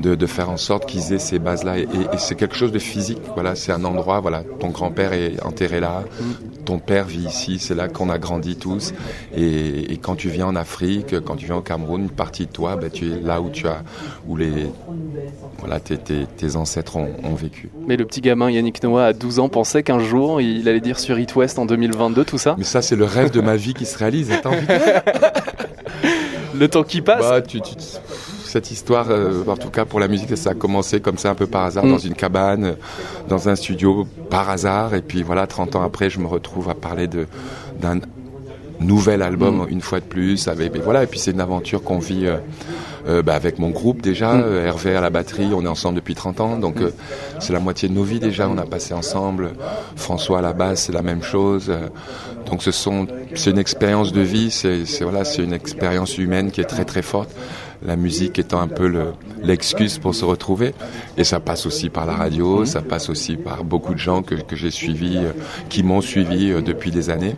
de, 0.00 0.14
de 0.14 0.26
faire 0.26 0.50
en 0.50 0.56
sorte 0.56 0.86
qu'ils 0.86 1.12
aient 1.12 1.18
ces 1.18 1.38
bases-là. 1.38 1.78
Et, 1.78 1.82
et 1.82 2.18
c'est 2.18 2.34
quelque 2.34 2.54
chose 2.56 2.72
de 2.72 2.78
physique. 2.78 3.20
Voilà, 3.34 3.54
c'est 3.54 3.72
un 3.72 3.84
endroit. 3.84 4.20
Voilà, 4.20 4.42
ton 4.60 4.68
grand-père 4.68 5.12
est 5.12 5.42
enterré 5.44 5.80
là, 5.80 6.04
ton 6.64 6.78
père 6.78 7.04
vit 7.06 7.24
ici. 7.26 7.58
C'est 7.58 7.74
là 7.74 7.88
qu'on 7.88 8.10
a 8.10 8.18
grandi 8.18 8.56
tous. 8.56 8.92
Et, 9.36 9.92
et 9.92 9.96
quand 9.96 10.14
tu 10.16 10.28
viens 10.28 10.46
en 10.46 10.56
Afrique, 10.56 11.20
quand 11.24 11.36
tu 11.36 11.46
viens 11.46 11.56
au 11.56 11.60
Cameroun, 11.62 12.02
une 12.02 12.10
partie 12.10 12.46
de 12.46 12.52
toi, 12.52 12.76
ben, 12.76 12.90
tu 12.90 13.10
es 13.12 13.20
là 13.20 13.40
où 13.40 13.50
tu 13.50 13.66
as, 13.66 13.82
où 14.26 14.36
les, 14.36 14.66
voilà, 15.58 15.80
tes, 15.80 15.96
tes, 15.98 16.26
tes 16.36 16.56
ancêtres 16.56 16.96
ont, 16.96 17.08
ont 17.24 17.34
vécu. 17.34 17.68
Mais 17.86 17.96
le 17.96 18.04
petit 18.04 18.20
gamin 18.20 18.50
Yannick 18.50 18.82
Noah 18.82 19.06
à 19.06 19.12
12 19.12 19.38
ans 19.40 19.48
pensait 19.48 19.82
qu'un 19.82 19.98
jour 19.98 20.40
il 20.40 20.68
allait 20.68 20.80
dire 20.80 20.98
sur 20.98 21.18
It 21.18 21.34
West 21.36 21.58
en 21.58 21.66
2022 21.66 22.24
tout 22.24 22.38
ça? 22.38 22.54
Mais 22.58 22.64
ça, 22.64 22.82
c'est 22.82 22.96
le 22.96 23.04
rêve 23.04 23.30
de 23.30 23.40
ma 23.40 23.56
vie 23.56 23.74
qui 23.74 23.86
se 23.86 23.98
réalise. 23.98 24.30
Attends. 24.30 24.52
Le 26.54 26.68
temps 26.68 26.82
qui 26.82 27.02
passe. 27.02 27.20
Bah, 27.20 27.40
tu, 27.40 27.60
tu- 27.60 27.74
cette 28.48 28.70
histoire, 28.70 29.06
euh, 29.10 29.44
en 29.46 29.56
tout 29.56 29.70
cas 29.70 29.84
pour 29.84 30.00
la 30.00 30.08
musique, 30.08 30.36
ça 30.36 30.50
a 30.50 30.54
commencé 30.54 31.00
comme 31.00 31.18
ça 31.18 31.30
un 31.30 31.34
peu 31.34 31.46
par 31.46 31.64
hasard, 31.64 31.84
Mm. 31.84 31.90
dans 31.90 31.98
une 31.98 32.14
cabane, 32.14 32.64
euh, 32.64 32.72
dans 33.28 33.48
un 33.48 33.56
studio, 33.56 34.06
par 34.30 34.48
hasard. 34.50 34.94
Et 34.94 35.02
puis 35.02 35.22
voilà, 35.22 35.46
30 35.46 35.76
ans 35.76 35.82
après, 35.82 36.10
je 36.10 36.18
me 36.20 36.26
retrouve 36.26 36.68
à 36.68 36.74
parler 36.74 37.06
d'un 37.08 38.00
nouvel 38.80 39.22
album, 39.22 39.66
une 39.70 39.80
fois 39.80 40.00
de 40.00 40.04
plus. 40.04 40.48
Avec, 40.48 40.76
voilà, 40.76 41.02
et 41.02 41.06
puis 41.06 41.18
c'est 41.18 41.32
une 41.32 41.40
aventure 41.40 41.82
qu'on 41.82 41.98
vit 41.98 42.26
euh, 42.26 42.36
euh, 43.08 43.22
bah, 43.22 43.34
avec 43.34 43.58
mon 43.58 43.70
groupe 43.70 44.02
déjà, 44.02 44.32
euh, 44.34 44.66
Hervé 44.66 44.94
à 44.94 45.00
la 45.00 45.10
batterie, 45.10 45.48
on 45.54 45.64
est 45.64 45.68
ensemble 45.68 45.96
depuis 45.96 46.14
30 46.14 46.40
ans, 46.40 46.56
donc 46.58 46.76
c'est 47.40 47.52
la 47.52 47.58
moitié 47.60 47.88
de 47.88 47.94
nos 47.94 48.04
vies 48.04 48.20
déjà, 48.20 48.48
on 48.48 48.56
a 48.58 48.66
passé 48.66 48.94
ensemble. 48.94 49.50
François 49.96 50.38
à 50.38 50.42
la 50.42 50.52
basse, 50.52 50.84
c'est 50.84 50.92
la 50.92 51.02
même 51.02 51.22
chose. 51.22 51.72
Donc 52.46 52.62
ce 52.62 52.70
sont, 52.70 53.06
c'est 53.34 53.50
une 53.50 53.58
expérience 53.58 54.12
de 54.12 54.20
vie, 54.20 54.50
c'est- 54.50 54.84
voilà, 55.02 55.24
c'est 55.24 55.42
une 55.42 55.52
expérience 55.52 56.16
humaine 56.16 56.50
qui 56.50 56.60
est 56.60 56.64
très 56.64 56.84
très 56.84 57.02
forte. 57.02 57.30
La 57.82 57.96
musique 57.96 58.38
étant 58.38 58.60
un 58.60 58.68
peu 58.68 58.88
le- 58.88 59.12
l'excuse 59.42 59.98
pour 59.98 60.14
se 60.14 60.24
retrouver. 60.24 60.74
Et 61.16 61.24
ça 61.24 61.40
passe 61.40 61.66
aussi 61.66 61.88
par 61.90 62.06
la 62.06 62.14
radio, 62.14 62.64
ça 62.64 62.82
passe 62.82 63.08
aussi 63.08 63.36
par 63.36 63.64
beaucoup 63.64 63.94
de 63.94 63.98
gens 63.98 64.22
que, 64.22 64.34
que 64.34 64.56
j'ai 64.56 64.70
suivis, 64.70 65.16
euh, 65.18 65.32
qui 65.68 65.82
m'ont 65.82 66.00
suivi 66.00 66.50
euh, 66.50 66.60
depuis 66.62 66.90
des 66.90 67.10
années. 67.10 67.36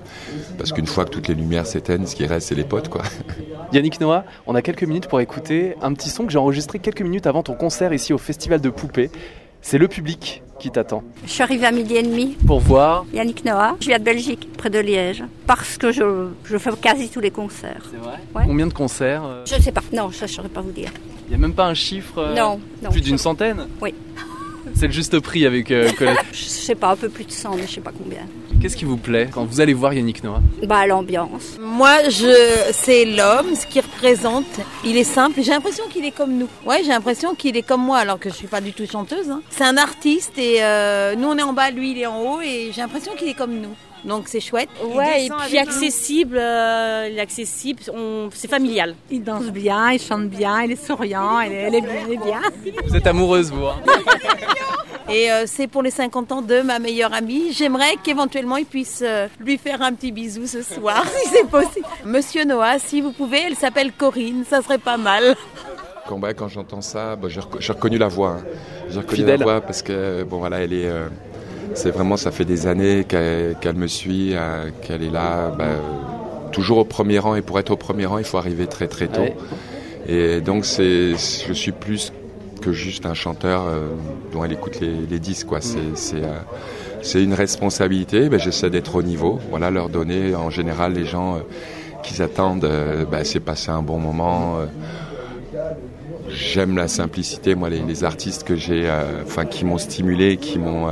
Parce 0.59 0.73
qu'une 0.73 0.87
fois 0.87 1.05
que 1.05 1.11
toutes 1.11 1.29
les 1.29 1.35
lumières 1.35 1.67
s'éteignent, 1.67 2.07
ce 2.07 2.15
qui 2.17 2.27
reste, 2.27 2.49
c'est 2.49 2.55
les 2.55 2.65
potes, 2.65 2.89
quoi. 2.89 3.03
Yannick 3.73 4.01
Noah, 4.01 4.25
on 4.47 4.55
a 4.55 4.63
quelques 4.63 4.83
minutes 4.85 5.07
pour 5.09 5.21
écouter 5.21 5.75
un 5.83 5.93
petit 5.95 6.11
son 6.11 6.25
que 6.27 6.33
j'ai 6.33 6.39
enregistré 6.39 6.79
quelques 6.79 7.03
minutes 7.03 7.27
avant 7.27 7.43
ton 7.43 7.55
concert 7.55 7.93
ici 7.93 8.13
au 8.13 8.19
Festival 8.19 8.61
de 8.61 8.71
Poupées. 8.71 9.11
C'est 9.63 9.79
le 9.79 9.89
public 9.89 10.43
qui 10.59 10.71
t'attend. 10.71 11.03
Je 11.25 11.31
suis 11.31 11.43
arrivée 11.43 11.67
à 11.67 11.71
midi 11.73 11.97
et 11.97 12.03
demi. 12.03 12.37
Pour 12.47 12.61
voir. 12.61 13.05
Yannick 13.15 13.45
Noah. 13.45 13.77
Je 13.81 13.87
viens 13.87 13.99
de 13.99 14.05
Belgique, 14.05 14.49
près 14.57 14.69
de 14.71 14.79
Liège. 14.79 15.25
Parce 15.47 15.77
que 15.79 15.91
je, 15.93 16.29
je 16.45 16.59
fais 16.59 16.71
quasi 16.81 17.09
tous 17.09 17.21
les 17.21 17.31
concerts. 17.31 17.83
C'est 17.91 17.99
vrai 17.99 18.17
Ouais. 18.35 18.43
Combien 18.47 18.67
de 18.67 18.73
concerts 18.73 19.23
euh, 19.25 19.45
Je 19.47 19.55
ne 19.57 19.61
sais 19.61 19.73
pas. 19.73 19.83
Non, 19.93 20.11
ça, 20.11 20.27
je 20.27 20.33
ne 20.33 20.37
saurais 20.37 20.49
pas 20.49 20.61
vous 20.61 20.73
dire. 20.73 20.91
Il 21.27 21.31
n'y 21.31 21.35
a 21.37 21.39
même 21.39 21.55
pas 21.55 21.67
un 21.67 21.75
chiffre 21.75 22.19
euh, 22.19 22.35
Non, 22.35 22.61
non. 22.83 22.91
Plus 22.91 23.01
d'une 23.01 23.17
je- 23.17 23.23
centaine 23.23 23.67
Oui. 23.81 23.95
C'est 24.75 24.87
le 24.87 24.93
juste 24.93 25.19
prix 25.21 25.47
avec 25.47 25.71
euh, 25.71 25.91
Colette. 25.99 26.19
Je 26.33 26.45
sais 26.45 26.75
pas, 26.75 26.91
un 26.93 26.97
peu 26.97 27.09
plus 27.09 27.25
de 27.25 27.33
100, 27.33 27.57
mais 27.57 27.67
je 27.67 27.73
sais 27.75 27.81
pas 27.81 27.93
combien. 27.97 28.21
Qu'est-ce 28.61 28.77
qui 28.77 28.85
vous 28.85 28.99
plaît 28.99 29.29
quand 29.33 29.45
vous 29.45 29.61
allez 29.61 29.73
voir 29.73 29.95
Yannick 29.95 30.23
Noah? 30.23 30.43
Bah, 30.67 30.87
l'ambiance. 30.87 31.57
Moi, 31.61 32.09
je, 32.11 32.71
c'est 32.73 33.05
l'homme, 33.07 33.55
ce 33.57 33.67
qu'il 33.67 33.83
Il 34.85 34.97
est 34.97 35.05
simple. 35.05 35.41
J'ai 35.43 35.51
l'impression 35.53 35.85
qu'il 35.91 36.05
est 36.05 36.11
comme 36.11 36.33
nous. 36.37 36.49
Ouais, 36.65 36.81
j'ai 36.83 36.91
l'impression 36.91 37.35
qu'il 37.35 37.57
est 37.57 37.63
comme 37.63 37.83
moi, 37.83 37.99
alors 37.99 38.19
que 38.19 38.29
je 38.31 38.35
suis 38.35 38.47
pas 38.47 38.61
du 38.61 38.73
tout 38.73 38.87
chanteuse. 38.87 39.31
hein. 39.31 39.43
C'est 39.51 39.65
un 39.65 39.77
artiste 39.77 40.37
et 40.39 40.63
euh, 40.63 41.15
nous 41.17 41.29
on 41.29 41.37
est 41.39 41.43
en 41.43 41.53
bas, 41.53 41.71
lui 41.71 41.93
il 41.93 41.99
est 41.99 42.07
en 42.07 42.19
haut 42.21 42.41
et 42.41 42.71
j'ai 42.73 42.81
l'impression 42.81 43.13
qu'il 43.15 43.29
est 43.29 43.35
comme 43.35 43.55
nous. 43.55 43.75
Donc 44.05 44.29
c'est 44.29 44.41
chouette. 44.41 44.71
Il 44.83 44.97
Ouais, 44.97 45.27
et 45.27 45.31
puis 45.47 45.59
accessible, 45.59 46.39
euh, 46.39 47.09
il 47.11 47.19
est 47.19 47.21
accessible, 47.21 47.83
on- 47.95 48.31
c'est 48.33 48.49
familial. 48.49 48.95
Il 49.11 49.23
danse 49.23 49.45
bien, 49.51 49.91
il 49.93 50.01
chante 50.01 50.29
bien, 50.31 50.63
il 50.63 50.73
est 50.73 50.87
souriant, 50.87 51.39
elle 51.41 51.53
est, 51.53 51.55
elle 51.57 51.75
est 51.75 51.81
bien. 51.83 51.91
elle 52.07 52.13
est 52.15 52.17
bien. 52.17 52.41
Vous 52.87 52.97
êtes 52.97 53.07
amoureuse, 53.07 53.51
vous 53.53 53.67
hein 53.67 53.77
Et 55.13 55.31
euh, 55.33 55.45
c'est 55.47 55.67
pour 55.67 55.83
les 55.83 55.91
50 55.91 56.33
ans 56.33 56.43
de 56.43 56.61
ma 56.61 56.79
meilleure 56.79 57.13
amie. 57.13 57.53
J'aimerais 57.53 57.97
qu'éventuellement 58.05 58.57
il 58.57 58.65
puisse 58.67 59.01
euh, 59.05 59.27
lui 59.41 59.59
faire 59.59 59.83
un 59.83 59.93
petit 59.93 60.13
bisou 60.13 60.47
ce 60.47 60.63
soir, 60.63 61.05
si 61.23 61.29
c'est 61.31 61.47
possible. 61.49 61.87
Monsieur 62.05 62.45
Noah, 62.45 62.79
si 62.79 63.01
vous 63.01 63.11
pouvez, 63.13 63.41
elle 63.47 63.57
s'appelle 63.57 63.93
Corinne, 63.93 64.45
ça 64.49 64.63
serait 64.63 64.79
pas 64.79 64.97
mal. 64.97 65.35
Quand, 66.07 66.19
bah, 66.19 66.33
quand 66.35 66.49
j'entends 66.49 66.81
ça, 66.81 67.17
bah, 67.17 67.29
j'ai 67.29 67.41
reco- 67.41 67.61
j'ai 67.61 67.73
reconnu 67.73 67.99
la 67.99 68.09
voix. 68.09 68.37
hein. 68.41 68.45
J'ai 68.89 68.99
reconnu 68.99 69.17
Fidèle. 69.17 69.41
la 69.41 69.45
voix 69.47 69.61
parce 69.61 69.83
que 69.83 70.23
bon 70.23 70.39
voilà, 70.39 70.61
elle 70.61 70.73
est. 70.73 70.89
euh, 70.89 71.09
c'est 71.75 71.91
vraiment, 71.91 72.17
ça 72.17 72.31
fait 72.33 72.45
des 72.45 72.67
années 72.67 73.05
qu'elle 73.05 73.57
qu'elle 73.61 73.77
me 73.77 73.87
suit, 73.87 74.35
qu'elle 74.83 75.03
est 75.05 75.11
là, 75.11 75.51
bah, 75.57 75.65
euh, 75.65 75.79
toujours 76.53 76.79
au 76.79 76.85
premier 76.85 77.19
rang. 77.19 77.35
Et 77.37 77.43
pour 77.43 77.59
être 77.59 77.71
au 77.71 77.77
premier 77.77 78.07
rang, 78.07 78.19
il 78.19 78.25
faut 78.25 78.39
arriver 78.39 78.67
très 78.67 78.87
très 78.89 79.07
tôt. 79.09 79.21
Ouais. 79.23 79.37
Et 80.09 80.41
donc 80.41 80.65
c'est, 80.65 81.11
je 81.13 81.53
suis 81.53 81.71
plus 81.73 82.13
que 82.61 82.73
juste 82.73 83.07
un 83.07 83.15
chanteur 83.15 83.67
euh, 83.67 83.89
dont 84.33 84.45
elle 84.45 84.53
écoute 84.53 84.81
les, 84.81 84.95
les 85.07 85.19
disques. 85.19 85.47
Quoi. 85.47 85.61
C'est, 85.61 85.97
c'est, 85.97 86.23
euh, 86.23 86.39
c'est 87.03 87.23
une 87.23 87.35
responsabilité. 87.35 88.29
Ben, 88.29 88.39
j'essaie 88.39 88.71
d'être 88.71 88.95
au 88.95 89.03
niveau. 89.03 89.41
Voilà, 89.51 89.71
leur 89.71 89.89
donner 89.89 90.35
en 90.35 90.51
général 90.51 90.93
les 90.93 91.07
gens 91.07 91.37
euh, 91.37 91.41
qu'ils 92.03 92.23
attendent. 92.23 92.65
euh, 92.65 93.05
ben, 93.05 93.25
c'est 93.25 93.41
passer 93.41 93.71
un 93.71 93.83
bon 93.83 93.99
moment. 93.99 94.59
euh, 94.61 94.67
J'aime 96.29 96.77
la 96.77 96.87
simplicité, 96.87 97.57
moi, 97.57 97.69
les, 97.71 98.05
artistes 98.05 98.45
que 98.45 98.55
j'ai, 98.55 98.89
enfin, 99.25 99.45
qui 99.47 99.65
m'ont 99.65 99.79
stimulé, 99.79 100.37
qui 100.37 100.61
m'ont, 100.61 100.87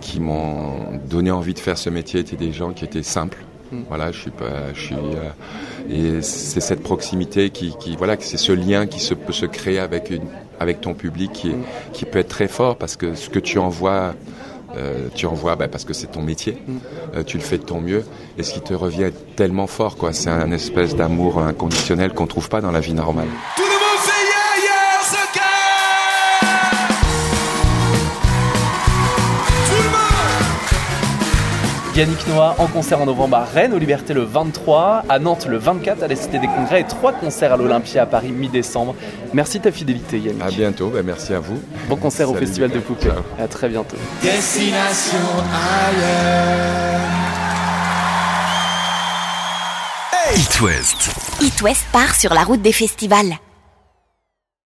qui 0.00 0.20
m'ont 0.20 0.98
donné 1.10 1.30
envie 1.30 1.52
de 1.52 1.58
faire 1.58 1.76
ce 1.76 1.90
métier, 1.90 2.20
étaient 2.20 2.36
des 2.36 2.50
gens 2.52 2.72
qui 2.72 2.86
étaient 2.86 3.02
simples. 3.02 3.44
Voilà, 3.88 4.10
je 4.12 4.18
suis 4.20 4.30
pas, 4.30 4.72
je 4.74 4.80
suis, 4.80 4.94
euh, 4.96 6.18
et 6.18 6.22
c'est 6.22 6.60
cette 6.60 6.82
proximité 6.82 7.50
qui, 7.50 7.74
qui 7.78 7.96
voilà, 7.96 8.16
que 8.16 8.24
c'est 8.24 8.36
ce 8.36 8.52
lien 8.52 8.86
qui 8.86 8.98
se 9.00 9.14
peut 9.14 9.32
se 9.32 9.46
créer 9.46 9.78
avec 9.78 10.10
une, 10.10 10.24
avec 10.58 10.80
ton 10.80 10.94
public, 10.94 11.32
qui, 11.32 11.50
est- 11.50 11.56
qui 11.92 12.04
peut 12.04 12.18
être 12.18 12.28
très 12.28 12.48
fort 12.48 12.76
parce 12.76 12.96
que 12.96 13.14
ce 13.14 13.28
que 13.30 13.38
tu 13.38 13.58
envoies. 13.58 14.14
euh, 14.76 15.08
tu 15.16 15.26
envoies 15.26 15.56
bah, 15.56 15.66
parce 15.68 15.84
que 15.84 15.92
c'est 15.92 16.08
ton 16.12 16.22
métier, 16.22 16.56
Euh, 17.16 17.24
tu 17.24 17.36
le 17.38 17.42
fais 17.42 17.58
de 17.58 17.64
ton 17.64 17.80
mieux, 17.80 18.04
et 18.38 18.42
ce 18.44 18.52
qui 18.54 18.60
te 18.60 18.72
revient 18.74 19.02
est 19.04 19.34
tellement 19.36 19.66
fort, 19.66 19.96
quoi. 19.96 20.12
C'est 20.12 20.30
un 20.30 20.52
espèce 20.52 20.94
d'amour 20.94 21.40
inconditionnel 21.40 22.12
qu'on 22.12 22.28
trouve 22.28 22.48
pas 22.48 22.60
dans 22.60 22.70
la 22.70 22.78
vie 22.80 22.94
normale. 22.94 23.26
Yannick 32.00 32.26
Noah 32.28 32.54
en 32.56 32.66
concert 32.66 32.98
en 33.02 33.04
novembre 33.04 33.36
à 33.36 33.44
Rennes, 33.44 33.74
aux 33.74 33.78
Libertés 33.78 34.14
le 34.14 34.22
23, 34.22 35.04
à 35.06 35.18
Nantes 35.18 35.44
le 35.46 35.58
24, 35.58 36.02
à 36.02 36.08
la 36.08 36.16
Cité 36.16 36.38
des 36.38 36.46
Congrès 36.46 36.80
et 36.80 36.84
trois 36.84 37.12
concerts 37.12 37.52
à 37.52 37.58
l'Olympia 37.58 38.04
à 38.04 38.06
Paris 38.06 38.32
mi-décembre. 38.32 38.94
Merci 39.34 39.58
de 39.58 39.64
ta 39.64 39.70
fidélité 39.70 40.18
Yannick. 40.18 40.42
À 40.42 40.50
bientôt, 40.50 40.88
bah, 40.88 41.02
merci 41.04 41.34
à 41.34 41.40
vous. 41.40 41.60
Bon 41.90 41.96
concert 41.96 42.30
au. 42.30 42.34
Festival 42.34 42.70
de 42.70 42.78
Poupées. 42.78 43.10
Ciao. 43.10 43.18
À 43.38 43.46
très 43.48 43.68
bientôt. 43.68 43.98
Destination 44.22 45.18
ailleurs 45.52 47.00
It 50.36 50.60
West. 50.62 51.10
It 51.42 51.60
West 51.60 51.84
part 51.92 52.14
sur 52.14 52.32
la 52.32 52.44
route 52.44 52.62
des 52.62 52.72
festivals. 52.72 53.36